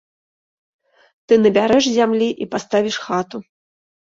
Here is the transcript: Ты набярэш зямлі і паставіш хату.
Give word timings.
Ты 1.27 1.33
набярэш 1.43 1.85
зямлі 1.99 2.29
і 2.47 2.51
паставіш 2.55 2.95
хату. 3.07 3.37